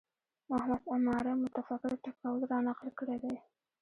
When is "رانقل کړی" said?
2.51-3.17